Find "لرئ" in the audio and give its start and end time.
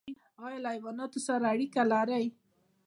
1.91-2.25